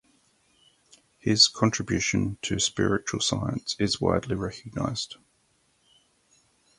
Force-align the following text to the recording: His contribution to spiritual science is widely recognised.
His 1.19 1.47
contribution 1.47 2.39
to 2.41 2.57
spiritual 2.57 3.19
science 3.19 3.75
is 3.77 4.01
widely 4.01 4.33
recognised. 4.33 5.17